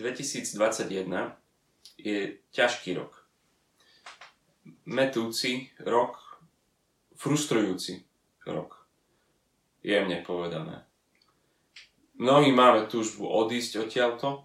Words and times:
2021 0.00 1.36
je 2.00 2.40
ťažký 2.56 2.96
rok. 2.96 3.12
Metúci 4.88 5.68
rok, 5.84 6.40
frustrujúci 7.20 8.00
rok. 8.48 8.80
Jemne 9.84 10.24
povedané. 10.24 10.88
Mnohí 12.20 12.52
máme 12.52 12.84
túžbu 12.88 13.28
odísť 13.28 13.88
odtiaľto, 13.88 14.44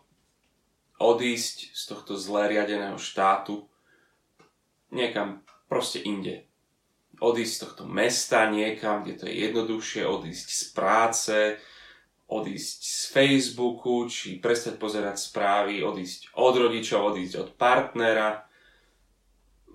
odísť 1.00 1.76
z 1.76 1.82
tohto 1.92 2.16
zle 2.16 2.48
riadeného 2.48 2.96
štátu 2.96 3.68
niekam 4.96 5.44
proste 5.68 6.00
inde. 6.00 6.48
Odísť 7.20 7.52
z 7.52 7.62
tohto 7.68 7.84
mesta 7.88 8.48
niekam, 8.48 9.04
kde 9.04 9.14
to 9.20 9.24
je 9.28 9.36
jednoduchšie, 9.48 10.04
odísť 10.08 10.48
z 10.52 10.64
práce, 10.72 11.36
odísť 12.26 12.80
z 12.82 13.02
Facebooku, 13.14 14.10
či 14.10 14.42
prestať 14.42 14.82
pozerať 14.82 15.22
správy, 15.22 15.86
odísť 15.86 16.34
od 16.38 16.54
rodičov, 16.58 17.14
odísť 17.14 17.36
od 17.38 17.50
partnera. 17.54 18.50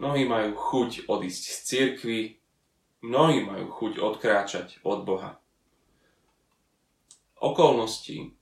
Mnohí 0.01 0.27
majú 0.27 0.57
chuť 0.57 1.07
odísť 1.07 1.43
z 1.47 1.59
cirkvy, 1.65 2.21
mnohí 3.07 3.47
majú 3.47 3.71
chuť 3.71 3.93
odkráčať 4.03 4.83
od 4.83 5.07
Boha. 5.07 5.39
Okolnosti 7.41 8.37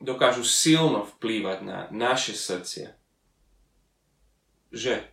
dokážu 0.00 0.44
silno 0.44 1.04
vplývať 1.04 1.58
na 1.64 1.78
naše 1.92 2.32
srdcia. 2.32 2.96
Že 4.72 5.04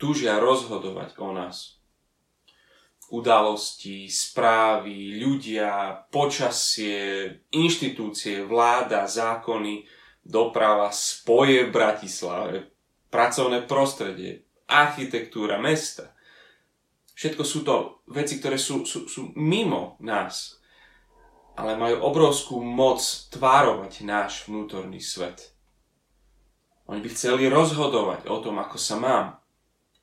túžia 0.00 0.40
rozhodovať 0.40 1.16
o 1.20 1.32
nás 1.32 1.79
udalosti, 3.10 4.06
správy, 4.06 5.18
ľudia, 5.18 6.06
počasie, 6.08 7.26
inštitúcie, 7.50 8.46
vláda, 8.46 9.10
zákony, 9.10 9.82
doprava, 10.22 10.94
spoje 10.94 11.66
v 11.66 11.74
Bratislave, 11.74 12.56
pracovné 13.10 13.66
prostredie, 13.66 14.46
architektúra 14.70 15.58
mesta. 15.58 16.14
Všetko 17.18 17.42
sú 17.42 17.60
to 17.66 17.74
veci, 18.08 18.38
ktoré 18.38 18.56
sú, 18.56 18.86
sú, 18.86 19.10
sú 19.10 19.34
mimo 19.34 19.98
nás, 20.00 20.62
ale 21.58 21.74
majú 21.76 22.06
obrovskú 22.06 22.62
moc 22.62 23.02
tvárovať 23.34 24.06
náš 24.06 24.46
vnútorný 24.46 25.02
svet. 25.02 25.52
Oni 26.86 27.02
by 27.02 27.10
chceli 27.12 27.50
rozhodovať 27.50 28.30
o 28.30 28.38
tom, 28.38 28.62
ako 28.62 28.78
sa 28.78 28.96
mám. 28.96 29.26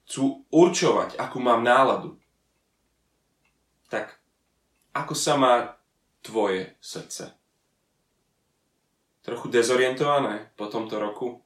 Chcú 0.08 0.48
určovať, 0.52 1.20
akú 1.20 1.44
mám 1.44 1.64
náladu 1.64 2.16
tak 3.88 4.20
ako 4.92 5.14
sa 5.16 5.38
má 5.40 5.56
tvoje 6.26 6.76
srdce? 6.84 7.32
Trochu 9.24 9.48
dezorientované 9.52 10.52
po 10.56 10.72
tomto 10.72 10.98
roku? 10.98 11.44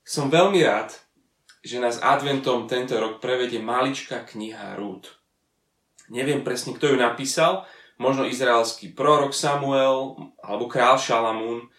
Som 0.00 0.32
veľmi 0.32 0.64
rád, 0.64 0.96
že 1.60 1.78
nás 1.78 2.00
adventom 2.00 2.64
tento 2.66 2.96
rok 2.96 3.20
prevedie 3.20 3.60
maličká 3.60 4.24
kniha 4.24 4.74
Rút. 4.80 5.12
Neviem 6.10 6.42
presne, 6.42 6.74
kto 6.74 6.90
ju 6.90 6.96
napísal, 6.98 7.68
možno 8.00 8.26
izraelský 8.26 8.90
prorok 8.96 9.36
Samuel 9.36 10.16
alebo 10.42 10.66
král 10.66 10.98
Šalamún. 10.98 11.70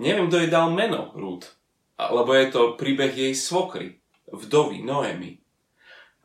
Neviem, 0.00 0.30
kto 0.30 0.40
jej 0.40 0.50
dal 0.50 0.72
meno 0.72 1.12
Rút, 1.12 1.52
lebo 1.98 2.30
je 2.32 2.46
to 2.48 2.78
príbeh 2.80 3.12
jej 3.12 3.34
svokry, 3.36 4.00
vdovy 4.30 4.80
Noemi 4.80 5.43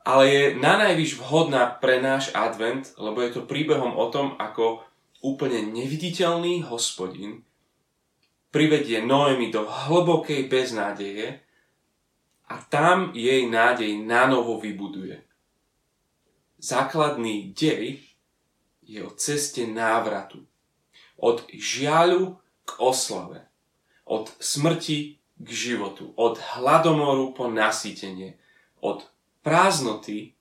ale 0.10 0.26
je 0.26 0.44
na 0.58 0.74
najvyš 0.82 1.22
vhodná 1.22 1.70
pre 1.78 2.02
náš 2.02 2.34
advent, 2.34 2.98
lebo 2.98 3.22
je 3.22 3.38
to 3.38 3.46
príbehom 3.46 3.94
o 3.94 4.10
tom, 4.10 4.34
ako 4.42 4.82
úplne 5.22 5.62
neviditeľný 5.70 6.66
hospodin 6.66 7.46
privedie 8.50 9.06
Noemi 9.06 9.54
do 9.54 9.70
hlbokej 9.70 10.50
beznádeje 10.50 11.46
a 12.50 12.56
tam 12.66 13.14
jej 13.14 13.46
nádej 13.46 14.02
nanovo 14.02 14.58
vybuduje. 14.58 15.22
Základný 16.58 17.54
dej 17.54 18.02
je 18.82 19.06
o 19.06 19.14
ceste 19.14 19.70
návratu. 19.70 20.42
Od 21.22 21.46
žiaľu 21.54 22.42
k 22.66 22.72
oslave. 22.82 23.46
Od 24.10 24.34
smrti 24.42 25.22
k 25.38 25.48
životu. 25.54 26.10
Od 26.18 26.42
hladomoru 26.42 27.38
po 27.38 27.46
nasýtenie. 27.54 28.42
Od 28.82 29.06
prázdnoty 29.42 30.36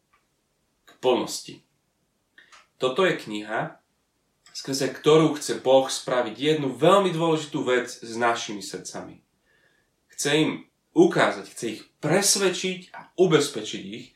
k 0.85 0.91
plnosti. 0.99 1.63
Toto 2.79 3.03
je 3.03 3.19
kniha, 3.19 3.79
skrze 4.55 4.91
ktorú 4.91 5.35
chce 5.39 5.59
Boh 5.63 5.87
spraviť 5.87 6.35
jednu 6.35 6.75
veľmi 6.75 7.11
dôležitú 7.15 7.63
vec 7.67 7.91
s 7.91 8.15
našimi 8.19 8.63
srdcami. 8.63 9.23
Chce 10.15 10.31
im 10.35 10.51
ukázať, 10.95 11.47
chce 11.47 11.65
ich 11.79 11.83
presvedčiť 12.03 12.81
a 12.95 13.11
ubezpečiť 13.15 13.83
ich, 13.87 14.15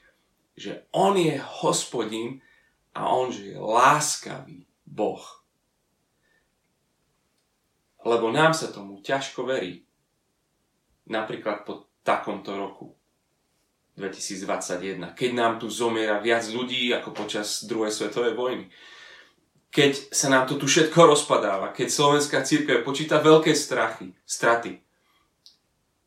že 0.59 0.87
On 0.95 1.15
je 1.15 1.39
hospodin 1.63 2.43
a 2.95 3.11
On 3.15 3.31
že 3.31 3.55
je 3.55 3.59
láskavý 3.59 4.67
Boh. 4.87 5.23
Lebo 8.03 8.35
nám 8.35 8.51
sa 8.55 8.75
tomu 8.75 8.99
ťažko 8.99 9.47
verí. 9.47 9.87
Napríklad 11.07 11.63
po 11.63 11.87
takomto 12.03 12.59
roku. 12.59 12.99
2021, 13.97 15.13
keď 15.13 15.31
nám 15.37 15.53
tu 15.61 15.69
zomiera 15.69 16.17
viac 16.17 16.49
ľudí 16.49 16.97
ako 16.97 17.13
počas 17.13 17.69
druhej 17.69 17.93
svetovej 17.93 18.33
vojny. 18.33 18.65
Keď 19.73 20.13
sa 20.13 20.33
nám 20.33 20.49
to 20.49 20.57
tu 20.57 20.69
všetko 20.69 21.17
rozpadáva, 21.17 21.73
keď 21.77 21.89
slovenská 21.93 22.45
církev 22.45 22.85
počíta 22.85 23.21
veľké 23.21 23.53
strachy, 23.53 24.17
straty. 24.25 24.81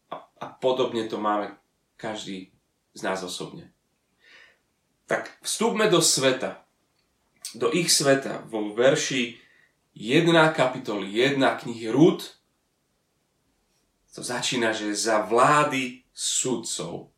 A, 0.09 0.21
a 0.21 0.45
podobne 0.49 1.05
to 1.05 1.21
máme 1.21 1.53
každý 1.97 2.53
z 2.93 3.01
nás 3.05 3.21
osobne. 3.21 3.69
Tak 5.05 5.29
vstúpme 5.45 5.85
do 5.85 6.01
sveta, 6.01 6.65
do 7.53 7.69
ich 7.69 7.93
sveta 7.93 8.41
vo 8.49 8.73
verši 8.73 9.37
1 9.93 10.25
kapitoly 10.57 11.13
1 11.13 11.37
knihy 11.39 11.93
Rúd. 11.93 12.25
To 14.17 14.21
začína, 14.25 14.73
že 14.73 14.89
za 14.97 15.21
vlády 15.21 16.01
sudcov 16.09 17.14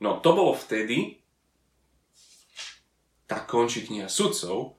No 0.00 0.20
to 0.20 0.36
bolo 0.36 0.52
vtedy, 0.52 1.24
tak 3.26 3.48
končí 3.48 3.88
kniha 3.88 4.06
sudcov, 4.06 4.76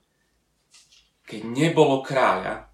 keď 1.28 1.41
nebolo 1.44 2.00
kráľa 2.05 2.69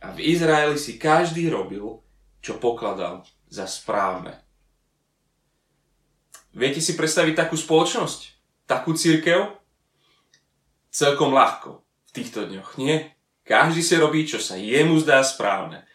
a 0.00 0.06
v 0.12 0.18
Izraeli 0.20 0.76
si 0.76 1.00
každý 1.00 1.48
robil, 1.48 2.04
čo 2.40 2.60
pokladal 2.60 3.24
za 3.48 3.64
správne. 3.64 4.40
Viete 6.50 6.82
si 6.82 6.98
predstaviť 6.98 7.34
takú 7.36 7.54
spoločnosť? 7.54 8.20
Takú 8.66 8.92
církev? 8.92 9.54
Celkom 10.90 11.30
ľahko 11.30 11.80
v 11.80 12.10
týchto 12.10 12.50
dňoch, 12.50 12.74
nie? 12.76 13.06
Každý 13.46 13.80
si 13.82 13.94
robí, 13.94 14.26
čo 14.26 14.42
sa 14.42 14.58
jemu 14.58 14.98
zdá 14.98 15.22
správne. 15.22 15.86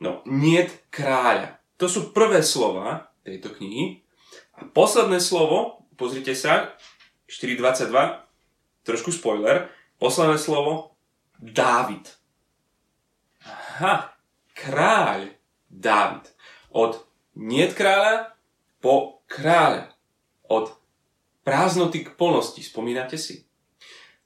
No, 0.00 0.24
niet 0.24 0.72
kráľa. 0.88 1.60
To 1.76 1.84
sú 1.84 2.16
prvé 2.16 2.40
slova 2.40 3.12
tejto 3.20 3.52
knihy 3.52 4.00
posledné 4.72 5.20
slovo, 5.20 5.86
pozrite 5.96 6.36
sa, 6.36 6.76
4.22, 7.28 7.92
trošku 8.84 9.10
spoiler, 9.14 9.70
posledné 9.96 10.36
slovo, 10.36 10.96
Dávid. 11.40 12.04
Aha, 13.40 14.12
kráľ 14.52 15.32
Dávid. 15.72 16.28
Od 16.76 17.00
niet 17.32 17.72
kráľa 17.72 18.36
po 18.84 19.24
kráľa. 19.24 19.94
Od 20.50 20.74
prázdnoty 21.46 22.04
k 22.04 22.12
plnosti. 22.18 22.60
Spomínate 22.60 23.16
si? 23.16 23.48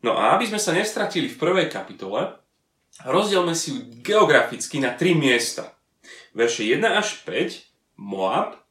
No 0.02 0.18
a 0.18 0.34
aby 0.34 0.50
sme 0.50 0.58
sa 0.58 0.74
nestratili 0.74 1.30
v 1.30 1.38
prvej 1.38 1.68
kapitole, 1.70 2.34
rozdielme 3.06 3.54
si 3.54 3.72
ju 3.72 3.78
geograficky 4.02 4.82
na 4.82 4.92
tri 4.92 5.14
miesta. 5.14 5.72
Verše 6.34 6.66
1 6.66 6.82
až 6.84 7.22
5 7.22 8.02
Moab, 8.02 8.63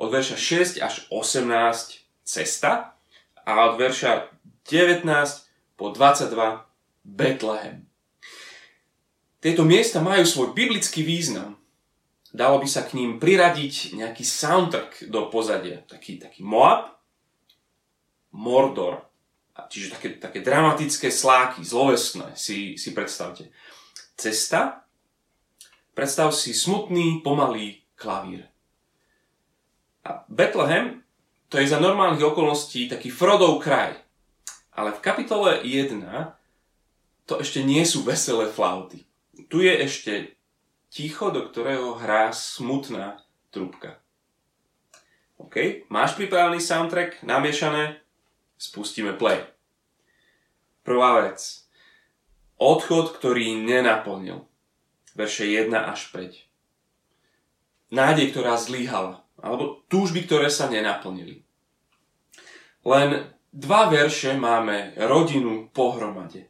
od 0.00 0.08
verša 0.08 0.36
6 0.80 0.80
až 0.80 1.04
18 1.12 1.44
cesta 2.24 2.96
a 3.44 3.50
od 3.68 3.76
verša 3.76 4.32
19 4.64 5.04
po 5.76 5.92
22 5.92 6.64
Betlehem. 7.04 7.84
Tieto 9.40 9.64
miesta 9.64 10.00
majú 10.00 10.24
svoj 10.24 10.56
biblický 10.56 11.04
význam. 11.04 11.56
Dalo 12.32 12.60
by 12.60 12.68
sa 12.68 12.84
k 12.84 12.96
ním 12.96 13.16
priradiť 13.16 13.96
nejaký 13.96 14.24
soundtrack 14.24 15.08
do 15.08 15.32
pozadia. 15.32 15.84
Taký, 15.88 16.20
taký 16.20 16.44
Moab, 16.44 17.00
Mordor. 18.36 19.08
Čiže 19.56 19.96
také, 19.96 20.08
také 20.16 20.40
dramatické 20.40 21.12
sláky, 21.12 21.60
zlovestné 21.64 22.32
si, 22.36 22.80
si 22.80 22.96
predstavte. 22.96 23.52
Cesta. 24.16 24.84
Predstav 25.92 26.32
si 26.32 26.56
smutný, 26.56 27.20
pomalý 27.20 27.84
klavír. 27.96 28.49
A 30.06 30.24
Bethlehem 30.28 31.04
to 31.50 31.58
je 31.58 31.66
za 31.66 31.82
normálnych 31.82 32.22
okolností 32.22 32.86
taký 32.86 33.10
Frodov 33.10 33.58
kraj. 33.58 33.98
Ale 34.70 34.94
v 34.94 35.02
kapitole 35.02 35.60
1 35.66 36.06
to 37.26 37.42
ešte 37.42 37.66
nie 37.66 37.82
sú 37.82 38.06
veselé 38.06 38.46
flauty. 38.46 39.02
Tu 39.50 39.66
je 39.66 39.74
ešte 39.82 40.12
ticho, 40.90 41.34
do 41.34 41.46
ktorého 41.50 41.98
hrá 41.98 42.30
smutná 42.30 43.22
trúbka. 43.50 43.98
OK, 45.40 45.86
máš 45.90 46.14
pripravený 46.14 46.62
soundtrack, 46.62 47.26
namiešané? 47.26 47.98
Spustíme 48.60 49.16
play. 49.16 49.40
Prvá 50.84 51.24
vec. 51.24 51.64
Odchod, 52.60 53.16
ktorý 53.16 53.56
nenaplnil. 53.56 54.44
Verše 55.16 55.48
1 55.48 55.72
až 55.72 56.12
5. 56.12 57.90
Nádej, 57.90 58.30
ktorá 58.30 58.54
zlíhala. 58.60 59.24
Alebo 59.40 59.84
túžby, 59.88 60.28
ktoré 60.28 60.52
sa 60.52 60.68
nenaplnili. 60.68 61.44
Len 62.84 63.28
dva 63.52 63.88
verše 63.92 64.36
máme 64.36 64.96
rodinu 64.96 65.68
pohromade. 65.72 66.48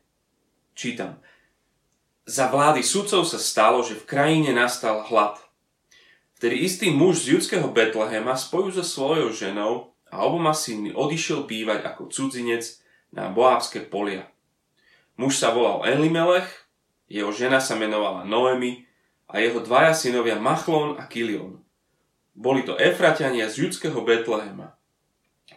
Čítam. 0.74 1.18
Za 2.26 2.46
vlády 2.46 2.86
sudcov 2.86 3.26
sa 3.26 3.38
stalo, 3.42 3.82
že 3.82 3.98
v 3.98 4.06
krajine 4.06 4.54
nastal 4.54 5.02
hlad. 5.10 5.38
Vtedy 6.38 6.62
istý 6.62 6.88
muž 6.94 7.26
z 7.26 7.36
judského 7.36 7.68
Betlehema 7.68 8.38
spoju 8.38 8.70
so 8.72 8.84
svojou 8.86 9.34
ženou 9.34 9.92
a 10.08 10.24
oboma 10.24 10.54
synmi 10.56 10.94
odišiel 10.94 11.44
bývať 11.44 11.84
ako 11.84 12.08
cudzinec 12.08 12.64
na 13.12 13.28
Boábske 13.28 13.84
polia. 13.84 14.24
Muž 15.20 15.36
sa 15.36 15.52
volal 15.52 15.84
Elimelech, 15.84 16.48
jeho 17.10 17.28
žena 17.34 17.60
sa 17.60 17.74
menovala 17.76 18.24
Noemi 18.24 18.86
a 19.28 19.42
jeho 19.42 19.60
dvaja 19.60 19.92
synovia 19.92 20.38
Machlon 20.38 20.96
a 20.96 21.04
Kilion. 21.10 21.60
Boli 22.40 22.64
to 22.64 22.80
Efratiania 22.80 23.52
z 23.52 23.68
judského 23.68 24.00
Betlehema. 24.00 24.72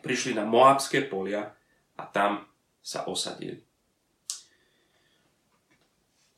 Prišli 0.04 0.36
na 0.36 0.44
Moabské 0.44 1.08
polia 1.08 1.56
a 1.96 2.04
tam 2.04 2.44
sa 2.84 3.08
osadili. 3.08 3.64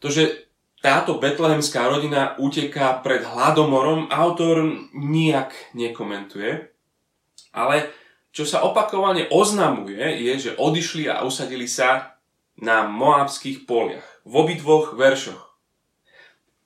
To, 0.05 0.13
že 0.13 0.45
táto 0.85 1.17
betlehemská 1.17 1.89
rodina 1.89 2.37
uteká 2.37 3.01
pred 3.01 3.25
hladomorom, 3.25 4.05
autor 4.13 4.69
nijak 4.93 5.49
nekomentuje, 5.73 6.69
ale 7.49 7.89
čo 8.29 8.45
sa 8.45 8.61
opakovane 8.61 9.25
oznamuje, 9.33 9.97
je, 10.29 10.33
že 10.37 10.51
odišli 10.61 11.09
a 11.09 11.25
usadili 11.25 11.65
sa 11.65 12.21
na 12.61 12.85
moabských 12.85 13.65
poliach. 13.65 14.05
V 14.29 14.45
obidvoch 14.45 14.93
veršoch. 14.93 15.57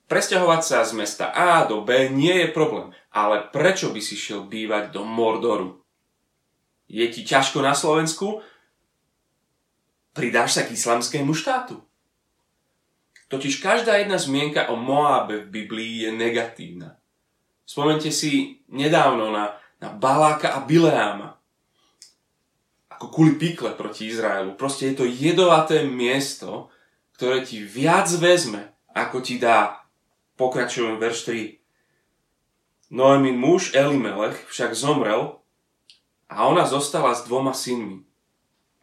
Presťahovať 0.04 0.60
sa 0.66 0.84
z 0.84 0.92
mesta 1.00 1.32
A 1.32 1.64
do 1.64 1.80
B 1.80 2.12
nie 2.12 2.44
je 2.44 2.48
problém, 2.52 2.92
ale 3.10 3.50
prečo 3.50 3.90
by 3.90 3.98
si 3.98 4.14
šiel 4.14 4.46
bývať 4.46 4.94
do 4.94 5.02
Mordoru? 5.02 5.82
Je 6.90 7.06
ti 7.10 7.22
ťažko 7.22 7.62
na 7.62 7.74
Slovensku? 7.74 8.42
Pridáš 10.10 10.58
sa 10.58 10.62
k 10.66 10.74
islamskému 10.74 11.30
štátu? 11.34 11.78
Totiž 13.30 13.62
každá 13.62 13.94
jedna 14.02 14.18
zmienka 14.18 14.74
o 14.74 14.74
Moabe 14.74 15.46
v 15.46 15.62
Biblii 15.62 16.02
je 16.02 16.10
negatívna. 16.10 16.98
Spomente 17.62 18.10
si 18.10 18.58
nedávno 18.66 19.30
na, 19.30 19.54
na 19.78 19.94
Baláka 19.94 20.58
a 20.58 20.66
Bileáma. 20.66 21.38
Ako 22.90 23.06
kuli 23.14 23.38
pikle 23.38 23.78
proti 23.78 24.10
Izraelu. 24.10 24.58
Proste 24.58 24.90
je 24.90 24.94
to 24.98 25.06
jedovaté 25.06 25.86
miesto, 25.86 26.74
ktoré 27.14 27.46
ti 27.46 27.62
viac 27.62 28.10
vezme, 28.18 28.74
ako 28.90 29.22
ti 29.22 29.38
dá. 29.38 29.86
Pokračujem 30.34 30.98
verš 30.98 31.30
3. 31.30 31.59
Noemin 32.90 33.38
muž 33.38 33.74
Elimelech 33.74 34.46
však 34.50 34.74
zomrel 34.74 35.38
a 36.26 36.46
ona 36.46 36.66
zostala 36.66 37.14
s 37.14 37.22
dvoma 37.22 37.54
synmi, 37.54 38.02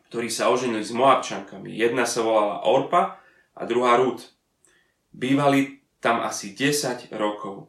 ktorí 0.07 0.31
sa 0.31 0.47
oženili 0.47 0.83
s 0.83 0.95
Moabčankami. 0.95 1.75
Jedna 1.75 2.07
sa 2.07 2.23
volala 2.23 2.63
Orpa 2.63 3.19
a 3.51 3.61
druhá 3.67 3.99
Rút. 3.99 4.31
Bývali 5.11 5.83
tam 5.99 6.23
asi 6.23 6.55
10 6.55 7.11
rokov. 7.19 7.67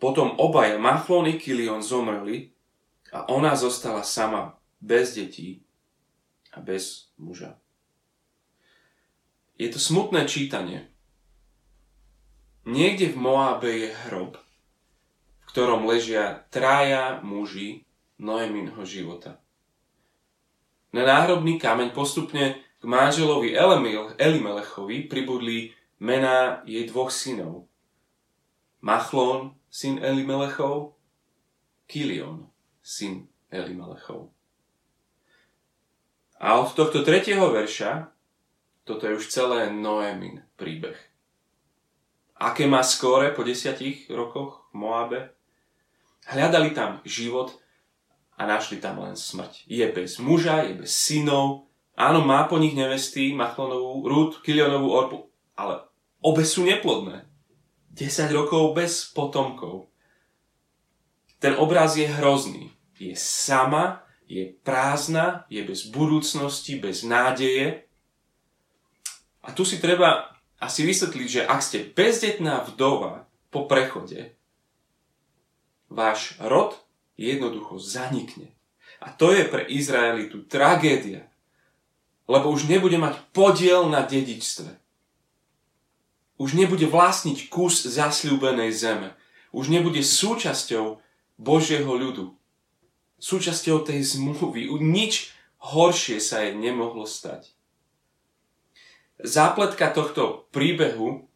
Potom 0.00 0.32
obaja 0.40 0.80
Machlon 0.80 1.28
i 1.28 1.36
Kilion 1.36 1.84
zomreli 1.84 2.50
a 3.12 3.28
ona 3.28 3.52
zostala 3.52 4.00
sama 4.02 4.56
bez 4.80 5.14
detí 5.14 5.60
a 6.56 6.60
bez 6.64 7.12
muža. 7.20 7.60
Je 9.60 9.68
to 9.68 9.78
smutné 9.78 10.24
čítanie. 10.24 10.88
Niekde 12.64 13.12
v 13.12 13.16
Moábe 13.20 13.70
je 13.70 13.88
hrob, 14.08 14.40
ktorom 15.52 15.84
ležia 15.84 16.48
traja 16.48 17.20
muži 17.20 17.84
Noeminho 18.16 18.80
života. 18.88 19.36
Na 20.96 21.04
náhrobný 21.04 21.60
kameň 21.60 21.92
postupne 21.92 22.56
k 22.80 22.84
manželovi 22.84 23.52
Elimelechovi 24.16 25.12
pribudli 25.12 25.76
mená 26.00 26.64
jej 26.64 26.88
dvoch 26.88 27.12
synov. 27.12 27.68
Machlon, 28.80 29.54
syn 29.68 30.00
Elimelechov, 30.00 30.96
Kilion, 31.86 32.48
syn 32.80 33.28
Elimelechov. 33.52 34.32
A 36.42 36.58
od 36.58 36.74
tohto 36.74 37.04
tretieho 37.06 37.52
verša, 37.52 38.10
toto 38.82 39.06
je 39.06 39.20
už 39.20 39.30
celé 39.30 39.70
Noemin 39.70 40.42
príbeh. 40.58 40.98
Aké 42.42 42.66
má 42.66 42.82
skóre 42.82 43.30
po 43.30 43.46
desiatich 43.46 44.10
rokoch 44.10 44.66
v 44.74 44.82
Moabe? 44.82 45.20
Hľadali 46.26 46.70
tam 46.74 47.02
život 47.02 47.58
a 48.38 48.46
našli 48.46 48.78
tam 48.78 49.02
len 49.02 49.18
smrť. 49.18 49.66
Je 49.66 49.86
bez 49.90 50.22
muža, 50.22 50.66
je 50.66 50.82
bez 50.82 50.90
synov. 50.90 51.70
Áno, 51.98 52.24
má 52.24 52.46
po 52.48 52.56
nich 52.56 52.72
nevesty, 52.72 53.36
Machlonovú, 53.36 54.06
Rút, 54.08 54.40
Kilionovú 54.40 54.88
orpu, 54.90 55.18
ale 55.58 55.92
Obe 56.22 56.46
sú 56.46 56.62
neplodné. 56.62 57.26
10 57.98 58.30
rokov 58.30 58.78
bez 58.78 59.10
potomkov. 59.10 59.90
Ten 61.42 61.58
obraz 61.58 61.98
je 61.98 62.06
hrozný. 62.06 62.70
Je 62.94 63.18
sama, 63.18 64.06
je 64.30 64.54
prázdna, 64.62 65.44
je 65.50 65.66
bez 65.66 65.90
budúcnosti, 65.90 66.78
bez 66.78 67.02
nádeje. 67.02 67.90
A 69.42 69.50
tu 69.50 69.66
si 69.66 69.82
treba 69.82 70.38
asi 70.62 70.86
vysvetliť, 70.86 71.28
že 71.28 71.42
ak 71.42 71.60
ste 71.60 71.90
bezdetná 71.90 72.62
vdova 72.70 73.26
po 73.50 73.66
prechode, 73.66 74.38
váš 75.92 76.40
rod 76.40 76.80
jednoducho 77.20 77.76
zanikne. 77.76 78.48
A 78.98 79.12
to 79.12 79.30
je 79.30 79.44
pre 79.44 79.68
Izraelitu 79.68 80.42
tragédia, 80.48 81.28
lebo 82.26 82.48
už 82.50 82.66
nebude 82.66 82.96
mať 82.96 83.20
podiel 83.36 83.86
na 83.92 84.00
dedičstve 84.02 84.82
už 86.42 86.58
nebude 86.58 86.90
vlastniť 86.90 87.46
kus 87.46 87.86
zasľúbenej 87.86 88.74
zeme. 88.74 89.14
Už 89.54 89.70
nebude 89.70 90.02
súčasťou 90.02 90.98
Božieho 91.38 91.92
ľudu. 91.94 92.34
Súčasťou 93.22 93.86
tej 93.86 94.02
zmluvy. 94.02 94.66
Nič 94.82 95.30
horšie 95.62 96.18
sa 96.18 96.42
jej 96.42 96.58
nemohlo 96.58 97.06
stať. 97.06 97.54
Zápletka 99.22 99.94
tohto 99.94 100.50
príbehu 100.50 101.30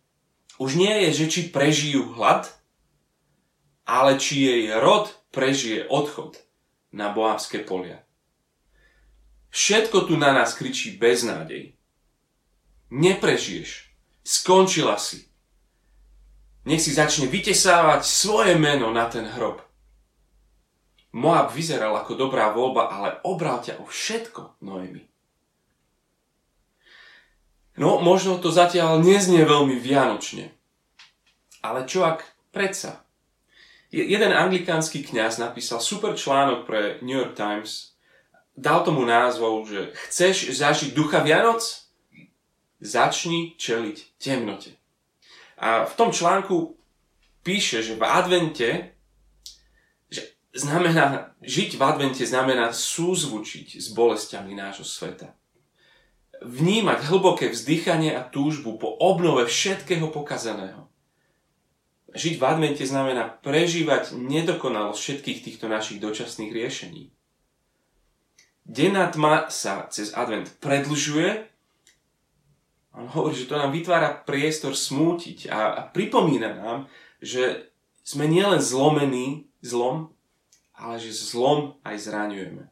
už 0.59 0.75
nie 0.75 1.07
je, 1.07 1.23
že 1.23 1.27
či 1.31 1.41
prežijú 1.55 2.11
hlad, 2.19 2.51
ale 3.87 4.19
či 4.19 4.43
jej 4.43 4.63
rod 4.83 5.15
prežije 5.31 5.87
odchod 5.87 6.43
na 6.91 7.15
boávské 7.15 7.63
polia. 7.63 8.03
Všetko 9.55 10.11
tu 10.11 10.19
na 10.19 10.35
nás 10.35 10.53
kričí 10.53 10.99
beznádej. 10.99 11.79
Neprežiješ. 12.91 13.89
Skončila 14.27 14.99
si. 14.99 15.31
Nech 16.67 16.83
si 16.83 16.91
začne 16.91 17.31
vytesávať 17.31 18.03
svoje 18.03 18.59
meno 18.59 18.91
na 18.91 19.07
ten 19.07 19.23
hrob. 19.23 19.63
Moab 21.15 21.55
vyzeral 21.55 21.95
ako 21.95 22.19
dobrá 22.19 22.51
voľba, 22.51 22.91
ale 22.91 23.23
obral 23.23 23.63
ťa 23.63 23.81
o 23.81 23.87
všetko, 23.87 24.61
Noemi. 24.67 25.07
No, 27.79 28.03
možno 28.03 28.37
to 28.43 28.51
zatiaľ 28.51 28.99
neznie 29.01 29.47
veľmi 29.47 29.79
vianočne. 29.79 30.51
Ale 31.63 31.87
čo 31.87 32.03
ak 32.05 32.27
predsa? 32.51 33.06
Jeden 33.95 34.33
anglikánsky 34.35 35.07
kňaz 35.07 35.39
napísal 35.39 35.79
super 35.79 36.19
článok 36.19 36.67
pre 36.67 36.99
New 37.07 37.15
York 37.15 37.39
Times. 37.39 37.95
Dal 38.57 38.83
tomu 38.83 39.05
názvou, 39.05 39.63
že 39.69 39.95
chceš 40.09 40.51
zažiť 40.59 40.91
ducha 40.97 41.23
Vianoc? 41.23 41.63
Začni 42.81 43.55
čeliť 43.57 44.19
temnote. 44.19 44.75
A 45.57 45.87
v 45.89 45.95
tom 45.97 46.13
článku 46.13 46.77
píše, 47.41 47.81
že 47.81 47.97
v 47.97 48.05
advente, 48.05 48.93
že 50.11 50.35
znamená, 50.53 51.37
žiť 51.41 51.79
v 51.79 51.83
advente 51.83 52.25
znamená 52.27 52.75
súzvučiť 52.75 53.81
s 53.81 53.95
bolestiami 53.95 54.53
nášho 54.53 54.85
sveta. 54.85 55.33
Vnímať 56.45 57.09
hlboké 57.09 57.49
vzdychanie 57.49 58.13
a 58.13 58.27
túžbu 58.27 58.77
po 58.77 58.93
obnove 59.01 59.49
všetkého 59.49 60.13
pokazaného. 60.13 60.91
Žiť 62.17 62.35
v 62.41 62.45
advente 62.49 62.85
znamená 62.89 63.29
prežívať 63.29 64.17
nedokonalosť 64.17 64.97
všetkých 64.97 65.39
týchto 65.45 65.69
našich 65.69 66.01
dočasných 66.01 66.49
riešení. 66.49 67.13
Denná 68.65 69.13
tma 69.13 69.53
sa 69.53 69.85
cez 69.93 70.17
advent 70.17 70.49
predlžuje 70.59 71.47
On 72.97 73.05
hovorí, 73.05 73.37
že 73.37 73.45
to 73.45 73.61
nám 73.61 73.77
vytvára 73.77 74.25
priestor 74.25 74.73
smútiť 74.73 75.53
a, 75.53 75.77
a 75.77 75.81
pripomína 75.93 76.57
nám, 76.57 76.79
že 77.21 77.69
sme 78.01 78.25
nielen 78.25 78.57
zlomení 78.57 79.53
zlom, 79.61 80.17
ale 80.73 80.97
že 80.97 81.13
zlom 81.13 81.77
aj 81.85 82.09
zraňujeme. 82.09 82.65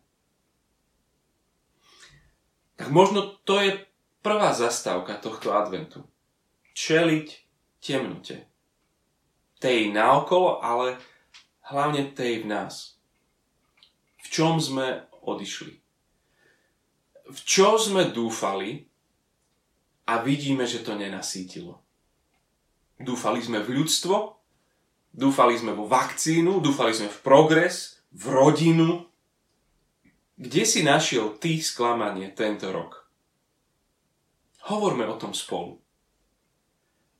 Tak 2.80 2.88
možno 2.88 3.36
to 3.44 3.60
je 3.60 3.84
prvá 4.24 4.56
zastávka 4.56 5.20
tohto 5.20 5.52
adventu. 5.52 6.08
Čeliť 6.72 7.28
temnote. 7.84 8.53
Tej 9.64 9.96
naokolo, 9.96 10.60
ale 10.60 11.00
hlavne 11.72 12.12
tej 12.12 12.44
v 12.44 12.52
nás. 12.52 13.00
V 14.20 14.26
čom 14.28 14.60
sme 14.60 15.08
odišli. 15.24 15.80
V 17.32 17.38
čo 17.40 17.80
sme 17.80 18.12
dúfali 18.12 18.84
a 20.04 20.20
vidíme, 20.20 20.68
že 20.68 20.84
to 20.84 20.92
nenasítilo. 20.92 21.80
Dúfali 23.00 23.40
sme 23.40 23.64
v 23.64 23.80
ľudstvo, 23.80 24.36
dúfali 25.16 25.56
sme 25.56 25.72
vo 25.72 25.88
vakcínu, 25.88 26.60
dúfali 26.60 26.92
sme 26.92 27.08
v 27.08 27.18
progres, 27.24 28.04
v 28.12 28.24
rodinu. 28.36 29.08
Kde 30.36 30.62
si 30.68 30.84
našiel 30.84 31.40
ty 31.40 31.64
sklamanie 31.64 32.28
tento 32.36 32.68
rok? 32.68 33.08
Hovorme 34.68 35.08
o 35.08 35.16
tom 35.16 35.32
spolu. 35.32 35.80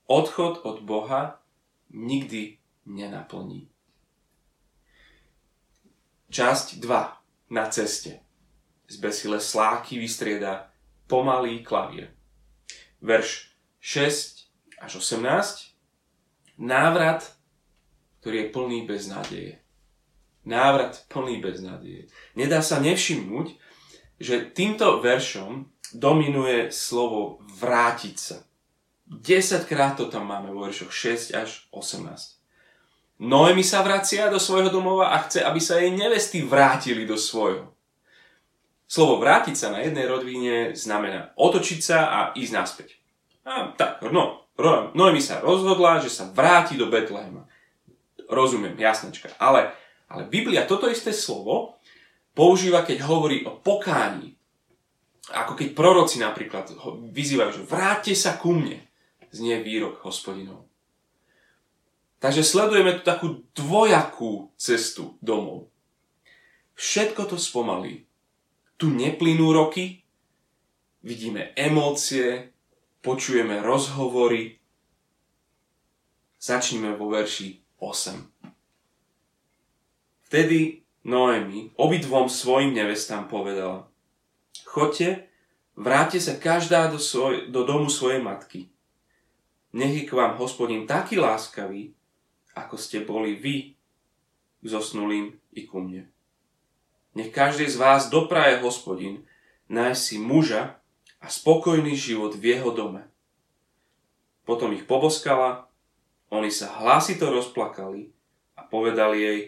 Odchod 0.05 0.61
od 0.69 0.85
Boha 0.85 1.41
nikdy 1.95 2.59
nenaplní. 2.87 3.71
Časť 6.35 6.83
2. 6.83 7.55
Na 7.55 7.65
ceste. 7.71 8.21
Zbesile 8.91 9.39
sláky 9.41 10.03
vystrieda 10.03 10.75
pomalý 11.07 11.63
klavír. 11.63 12.11
Verš 12.99 13.55
6 13.79 14.51
až 14.83 14.93
18. 14.99 15.79
Návrat, 16.59 17.23
ktorý 18.21 18.37
je 18.43 18.49
plný 18.51 18.79
beznádeje. 18.87 19.53
Návrat 20.45 21.07
plný 21.07 21.41
beznádeje. 21.41 22.11
Nedá 22.35 22.61
sa 22.61 22.83
nevšimnúť, 22.83 23.55
že 24.19 24.51
týmto 24.51 24.99
veršom 24.99 25.71
dominuje 25.95 26.75
slovo 26.75 27.39
vrátiť 27.63 28.17
sa. 28.19 28.39
10 29.09 29.69
krát 29.69 29.97
to 29.97 30.09
tam 30.09 30.27
máme 30.27 30.49
vo 30.49 30.65
veršoch 30.65 30.93
6 30.93 31.37
až 31.37 31.69
18. 31.71 32.41
Noemi 33.21 33.63
sa 33.63 33.85
vracia 33.85 34.27
do 34.33 34.43
svojho 34.43 34.73
domova 34.75 35.15
a 35.15 35.23
chce, 35.23 35.45
aby 35.45 35.61
sa 35.61 35.79
jej 35.79 35.93
nevesty 35.95 36.43
vrátili 36.43 37.07
do 37.07 37.15
svojho. 37.15 37.71
Slovo 38.85 39.23
vrátiť 39.23 39.55
sa 39.55 39.69
na 39.71 39.81
jednej 39.81 40.05
rodvine 40.05 40.75
znamená 40.75 41.33
otočiť 41.37 41.81
sa 41.81 41.99
a 42.11 42.19
ísť 42.35 42.53
naspäť. 42.53 42.89
A 43.45 43.73
tak, 43.77 44.03
no, 44.09 44.45
Noemi 44.95 45.19
sa 45.19 45.43
rozhodla, 45.43 45.99
že 45.99 46.13
sa 46.13 46.31
vráti 46.31 46.79
do 46.79 46.87
Betlehema. 46.87 47.45
Rozumiem, 48.31 48.79
jasnačka. 48.79 49.35
Ale, 49.37 49.75
ale 50.07 50.31
Biblia 50.31 50.65
toto 50.65 50.87
isté 50.87 51.11
slovo 51.11 51.77
používa, 52.33 52.87
keď 52.87 53.05
hovorí 53.05 53.43
o 53.45 53.59
pokání. 53.59 54.35
Ako 55.33 55.57
keď 55.57 55.73
proroci 55.73 56.21
napríklad 56.21 56.71
vyzývajú, 57.11 57.51
že 57.51 57.63
vráťte 57.65 58.13
sa 58.13 58.37
ku 58.37 58.53
mne, 58.53 58.85
znie 59.35 59.59
výrok 59.59 59.99
hospodinov. 60.07 60.71
Takže 62.23 62.47
sledujeme 62.47 62.97
tu 62.97 63.03
takú 63.03 63.29
dvojakú 63.53 64.55
cestu 64.57 65.19
domov. 65.21 65.69
Všetko 66.79 67.29
to 67.29 67.37
spomalí. 67.37 68.07
Tu 68.81 68.89
neplynú 68.89 69.53
roky, 69.53 70.03
vidíme 71.05 71.53
emócie, 71.53 72.55
počujeme 73.05 73.61
rozhovory. 73.61 74.57
Začneme 76.41 76.97
vo 76.97 77.13
verši 77.13 77.61
8. 77.79 78.35
Vtedy 80.31 80.83
Noemi 81.05 81.69
obidvom 81.77 82.33
svojim 82.33 82.73
nevestám 82.73 83.29
povedala 83.29 83.87
Choďte, 84.65 85.29
vráte 85.77 86.19
sa 86.19 86.35
každá 86.41 86.89
do, 86.89 86.97
svoj, 86.97 87.53
do 87.53 87.63
domu 87.63 87.93
svojej 87.93 88.25
matky. 88.25 88.74
Nech 89.75 89.91
je 89.91 90.05
k 90.07 90.15
vám 90.15 90.39
hospodin 90.39 90.87
taký 90.87 91.19
láskavý, 91.19 91.91
ako 92.55 92.79
ste 92.79 93.03
boli 93.03 93.35
vy 93.35 93.75
k 94.63 94.65
zosnulým 94.71 95.35
i 95.51 95.67
ku 95.67 95.83
mne. 95.83 96.07
Nech 97.19 97.35
každý 97.35 97.67
z 97.67 97.83
vás 97.83 98.07
dopraje 98.07 98.63
hospodin 98.63 99.27
nájsť 99.67 99.99
si 99.99 100.17
muža 100.23 100.79
a 101.19 101.27
spokojný 101.27 101.99
život 101.99 102.39
v 102.39 102.55
jeho 102.55 102.71
dome. 102.71 103.03
Potom 104.47 104.71
ich 104.71 104.87
poboskala, 104.87 105.67
oni 106.31 106.55
sa 106.55 106.71
hlasito 106.79 107.35
rozplakali 107.35 108.15
a 108.55 108.63
povedali 108.63 109.17
jej, 109.19 109.41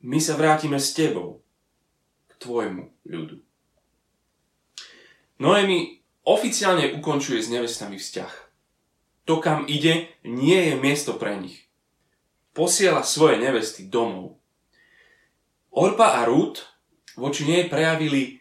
my 0.00 0.16
sa 0.16 0.32
vrátime 0.38 0.80
s 0.80 0.96
tebou, 0.96 1.44
k 2.30 2.32
tvojmu 2.40 2.88
ľudu. 3.04 3.36
Noemi 5.44 6.00
oficiálne 6.24 6.96
ukončuje 6.96 7.44
s 7.44 7.52
nevestami 7.52 8.00
vzťah 8.00 8.47
to, 9.28 9.44
kam 9.44 9.68
ide, 9.68 10.08
nie 10.24 10.72
je 10.72 10.74
miesto 10.80 11.12
pre 11.20 11.36
nich. 11.36 11.68
Posiela 12.56 13.04
svoje 13.04 13.36
nevesty 13.36 13.84
domov. 13.84 14.40
Orpa 15.68 16.16
a 16.16 16.24
Ruth 16.24 16.64
voči 17.12 17.44
nej 17.44 17.68
prejavili 17.68 18.40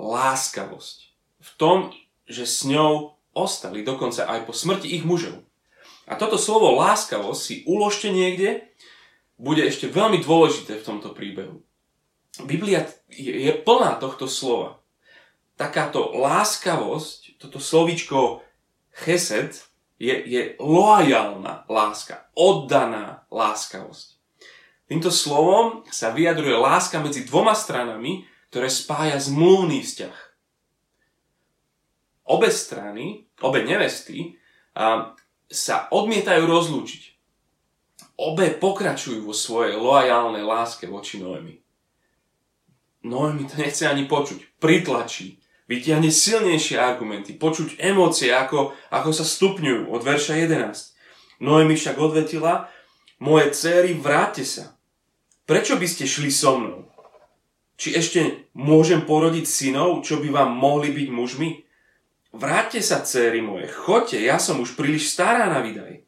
láskavosť. 0.00 0.96
V 1.36 1.50
tom, 1.60 1.92
že 2.24 2.48
s 2.48 2.64
ňou 2.64 3.20
ostali 3.36 3.84
dokonca 3.84 4.24
aj 4.24 4.48
po 4.48 4.56
smrti 4.56 4.88
ich 4.88 5.04
mužov. 5.04 5.44
A 6.08 6.16
toto 6.16 6.40
slovo 6.40 6.72
láskavosť 6.80 7.40
si 7.44 7.54
uložte 7.68 8.08
niekde, 8.08 8.72
bude 9.36 9.60
ešte 9.60 9.84
veľmi 9.84 10.24
dôležité 10.24 10.80
v 10.80 10.86
tomto 10.86 11.12
príbehu. 11.12 11.60
Biblia 12.48 12.88
je 13.12 13.52
plná 13.52 14.00
tohto 14.00 14.24
slova. 14.24 14.80
Takáto 15.60 16.16
láskavosť, 16.16 17.36
toto 17.36 17.60
slovičko 17.60 18.40
chesed, 18.96 19.60
je, 20.02 20.14
je 20.26 20.42
loajálna 20.58 21.70
láska, 21.70 22.26
oddaná 22.34 23.22
láskavosť. 23.30 24.18
Týmto 24.90 25.14
slovom 25.14 25.86
sa 25.94 26.10
vyjadruje 26.10 26.58
láska 26.58 26.98
medzi 26.98 27.22
dvoma 27.22 27.54
stranami, 27.54 28.26
ktoré 28.50 28.66
spája 28.66 29.22
zmluvný 29.22 29.80
vzťah. 29.86 30.18
Obe 32.34 32.50
strany, 32.50 33.30
obe 33.46 33.62
nevesty 33.62 34.34
sa 35.46 35.86
odmietajú 35.94 36.50
rozlúčiť. 36.50 37.02
Obe 38.18 38.52
pokračujú 38.58 39.22
vo 39.22 39.34
svojej 39.34 39.78
loajálnej 39.78 40.42
láske 40.42 40.90
voči 40.90 41.22
Noemi. 41.22 41.62
Noemi 43.02 43.46
to 43.50 43.58
nechce 43.58 43.82
ani 43.86 44.06
počuť. 44.06 44.62
Pritlačí 44.62 45.41
vytiahne 45.70 46.10
silnejšie 46.10 46.78
argumenty, 46.78 47.38
počuť 47.38 47.78
emócie, 47.78 48.34
ako, 48.34 48.74
ako 48.90 49.10
sa 49.14 49.24
stupňujú 49.26 49.90
od 49.90 50.00
verša 50.02 50.42
11. 50.44 51.42
Noemi 51.42 51.74
však 51.74 51.96
odvetila, 51.98 52.70
moje 53.22 53.54
céry, 53.54 53.94
vráťte 53.94 54.44
sa. 54.46 54.64
Prečo 55.46 55.78
by 55.78 55.86
ste 55.86 56.06
šli 56.06 56.30
so 56.30 56.58
mnou? 56.58 56.86
Či 57.78 57.98
ešte 57.98 58.20
môžem 58.54 59.02
porodiť 59.02 59.46
synov, 59.46 60.06
čo 60.06 60.22
by 60.22 60.30
vám 60.30 60.50
mohli 60.54 60.94
byť 60.94 61.08
mužmi? 61.10 61.50
Vráťte 62.32 62.80
sa, 62.80 63.02
céry 63.02 63.42
moje, 63.42 63.68
choďte, 63.68 64.22
ja 64.22 64.38
som 64.38 64.62
už 64.62 64.78
príliš 64.78 65.12
stará 65.12 65.50
na 65.50 65.60
vydaj. 65.60 66.00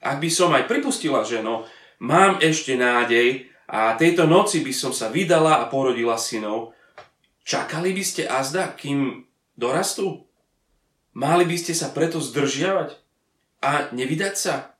Ak 0.00 0.16
by 0.16 0.30
som 0.32 0.54
aj 0.56 0.64
pripustila 0.64 1.20
ženo, 1.26 1.68
mám 2.00 2.40
ešte 2.40 2.78
nádej 2.78 3.50
a 3.68 3.94
tejto 4.00 4.24
noci 4.24 4.64
by 4.64 4.72
som 4.72 4.90
sa 4.96 5.12
vydala 5.12 5.60
a 5.60 5.68
porodila 5.68 6.16
synov, 6.16 6.72
Čakali 7.50 7.90
by 7.90 8.04
ste 8.06 8.30
azda, 8.30 8.70
kým 8.78 9.26
dorastú? 9.58 10.22
Mali 11.18 11.42
by 11.42 11.58
ste 11.58 11.74
sa 11.74 11.90
preto 11.90 12.22
zdržiavať 12.22 12.94
a 13.58 13.90
nevydať 13.90 14.34
sa? 14.38 14.78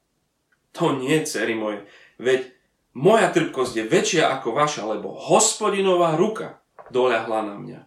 To 0.79 0.95
nie, 0.95 1.19
cery 1.27 1.59
moje, 1.59 1.83
veď 2.23 2.55
moja 2.95 3.35
trpkosť 3.35 3.75
je 3.75 3.85
väčšia 3.91 4.25
ako 4.39 4.55
vaša, 4.55 4.87
lebo 4.87 5.11
hospodinová 5.11 6.15
ruka 6.15 6.63
doľahla 6.95 7.41
na 7.43 7.57
mňa. 7.59 7.81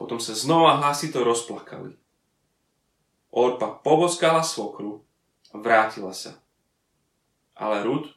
Potom 0.00 0.16
sa 0.16 0.32
znova 0.32 0.80
hlasito 0.80 1.20
rozplakali. 1.20 2.00
Orpa 3.28 3.68
poboskala 3.84 4.40
svokru 4.40 5.04
a 5.52 5.60
vrátila 5.60 6.16
sa. 6.16 6.40
Ale 7.52 7.84
Rud 7.84 8.08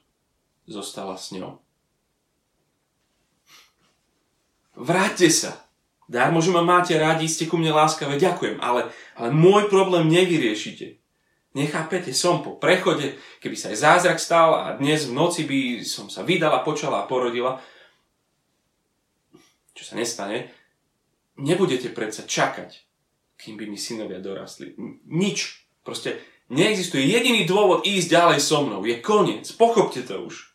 zostala 0.64 1.20
s 1.20 1.36
ňou. 1.36 1.63
Vráťte 4.74 5.30
sa. 5.30 5.64
Darmo, 6.10 6.44
že 6.44 6.52
ma 6.52 6.62
máte 6.62 6.94
rádi, 7.00 7.32
ste 7.32 7.48
ku 7.48 7.56
mne 7.56 7.72
láskavé, 7.72 8.20
ďakujem, 8.20 8.60
ale, 8.60 8.92
ale 9.16 9.30
môj 9.32 9.72
problém 9.72 10.12
nevyriešite. 10.12 11.00
Nechápete, 11.54 12.12
som 12.12 12.42
po 12.42 12.58
prechode, 12.58 13.16
keby 13.40 13.56
sa 13.56 13.70
aj 13.70 13.78
zázrak 13.78 14.18
stal 14.18 14.50
a 14.58 14.66
dnes 14.76 15.06
v 15.06 15.14
noci 15.14 15.46
by 15.46 15.86
som 15.86 16.10
sa 16.10 16.26
vydala, 16.26 16.66
počala 16.66 17.06
a 17.06 17.10
porodila. 17.10 17.62
Čo 19.78 19.94
sa 19.94 19.96
nestane, 19.98 20.50
nebudete 21.38 21.94
predsa 21.94 22.26
čakať, 22.26 22.74
kým 23.38 23.58
by 23.58 23.66
mi 23.70 23.78
synovia 23.78 24.18
dorastli. 24.18 24.74
Nič. 25.10 25.66
Proste 25.86 26.22
neexistuje 26.50 27.06
jediný 27.06 27.46
dôvod 27.46 27.86
ísť 27.86 28.08
ďalej 28.10 28.40
so 28.42 28.66
mnou. 28.66 28.82
Je 28.86 28.98
koniec. 28.98 29.46
Pochopte 29.54 30.02
to 30.06 30.26
už. 30.26 30.54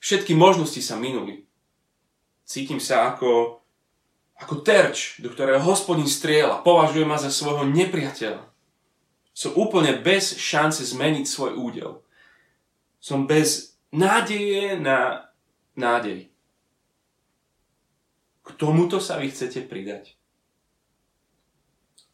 Všetky 0.00 0.32
možnosti 0.32 0.80
sa 0.80 0.96
minuli. 0.96 1.47
Cítim 2.48 2.80
sa 2.80 3.12
ako, 3.12 3.60
ako 4.40 4.64
terč, 4.64 5.20
do 5.20 5.28
ktorého 5.28 5.60
hospodin 5.60 6.08
striela. 6.08 6.64
Považuje 6.64 7.04
ma 7.04 7.20
za 7.20 7.28
svojho 7.28 7.68
nepriateľa. 7.68 8.40
Som 9.36 9.52
úplne 9.60 10.00
bez 10.00 10.40
šance 10.40 10.80
zmeniť 10.80 11.28
svoj 11.28 11.60
údel. 11.60 12.00
Som 13.04 13.28
bez 13.28 13.76
nádeje 13.92 14.80
na 14.80 15.28
nádej. 15.76 16.32
K 18.42 18.48
tomuto 18.56 18.96
sa 18.96 19.20
vy 19.20 19.28
chcete 19.28 19.68
pridať. 19.68 20.16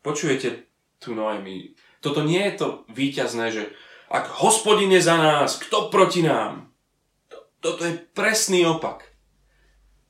Počujete 0.03 0.67
tu 0.99 1.15
Noemi. 1.15 1.79
Toto 2.03 2.27
nie 2.27 2.43
je 2.51 2.55
to 2.59 2.67
výťazné, 2.91 3.55
že 3.55 3.71
ak 4.11 4.35
hospodin 4.43 4.91
je 4.91 5.01
za 5.01 5.15
nás, 5.15 5.63
kto 5.63 5.95
proti 5.95 6.27
nám? 6.27 6.75
Toto 7.63 7.87
je 7.87 8.03
presný 8.13 8.67
opak. 8.67 9.14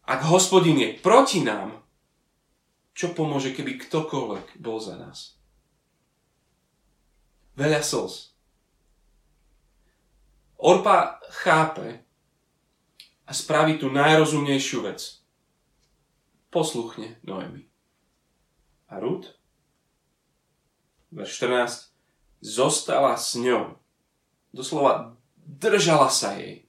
Ak 0.04 0.20
hospodin 0.28 0.76
je 0.76 0.88
proti 1.00 1.40
nám, 1.40 1.80
čo 2.94 3.16
pomôže, 3.16 3.56
keby 3.56 3.80
ktokoľvek 3.88 4.60
bol 4.60 4.78
za 4.78 4.94
nás? 5.00 5.40
Veľa 7.56 7.80
slz. 7.80 8.36
Orpa 10.60 11.18
chápe 11.44 12.04
a 13.24 13.32
spraví 13.32 13.80
tú 13.80 13.88
najrozumnejšiu 13.90 14.80
vec 14.84 15.24
posluchne 16.54 17.18
Noemi. 17.26 17.66
A 18.86 19.02
Rud, 19.02 19.26
verš 21.10 21.42
14, 21.42 21.90
zostala 22.38 23.18
s 23.18 23.34
ňou. 23.34 23.74
Doslova 24.54 25.18
držala 25.34 26.14
sa 26.14 26.38
jej. 26.38 26.63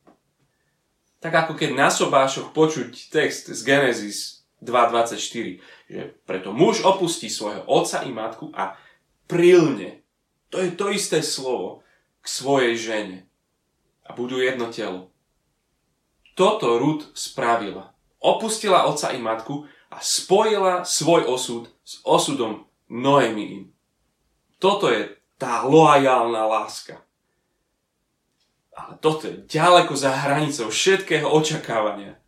Tak 1.25 1.49
ako 1.49 1.57
keď 1.57 1.73
na 1.73 1.89
sobášoch 1.89 2.53
počuť 2.53 3.09
text 3.09 3.49
z 3.49 3.57
Genesis 3.65 4.45
2.24, 4.61 5.57
že 5.89 6.01
preto 6.21 6.53
muž 6.53 6.85
opustí 6.85 7.33
svojho 7.33 7.65
otca 7.65 8.05
i 8.05 8.13
matku 8.13 8.53
a 8.53 8.77
prilne. 9.25 10.05
To 10.53 10.61
je 10.61 10.69
to 10.77 10.93
isté 10.93 11.25
slovo 11.25 11.81
k 12.21 12.25
svojej 12.29 12.77
žene. 12.77 13.17
A 14.05 14.13
budú 14.13 14.37
jedno 14.37 14.69
telo. 14.69 15.09
Toto 16.37 16.77
Rud 16.77 17.09
spravila. 17.17 17.97
Opustila 18.21 18.85
otca 18.85 19.09
i 19.09 19.17
matku 19.17 19.65
a 19.89 19.97
spojila 20.05 20.85
svoj 20.85 21.25
osud 21.25 21.73
s 21.81 22.05
osudom 22.05 22.69
Noemiin. 22.85 23.73
Toto 24.61 24.93
je 24.93 25.09
tá 25.41 25.65
loajálna 25.65 26.45
láska. 26.45 27.01
Ale 28.75 28.99
toto 28.99 29.31
je 29.31 29.47
ďaleko 29.47 29.95
za 29.95 30.11
hranicou 30.11 30.67
všetkého 30.67 31.25
očakávania. 31.31 32.19